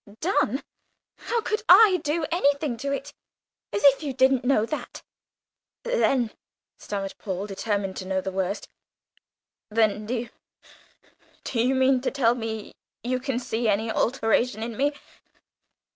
"Done! 0.19 0.63
how 1.15 1.41
could 1.41 1.61
I 1.69 2.01
do 2.03 2.25
anything 2.31 2.75
to 2.77 2.91
it? 2.91 3.13
As 3.71 3.83
if 3.83 4.01
you 4.01 4.13
didn't 4.13 4.43
know 4.43 4.65
that!" 4.65 5.03
"Then," 5.83 6.31
stammered 6.79 7.13
Paul, 7.19 7.45
determined 7.45 7.97
to 7.97 8.07
know 8.07 8.19
the 8.19 8.31
worst, 8.31 8.67
"then 9.69 10.07
do 10.07 10.15
you, 10.15 10.29
do 11.43 11.61
you 11.61 11.75
mean 11.75 12.01
to 12.01 12.09
tell 12.09 12.33
me 12.33 12.73
you 13.03 13.19
can 13.19 13.37
see 13.37 13.69
any 13.69 13.91
alteration 13.91 14.63
in 14.63 14.75
me? 14.75 14.93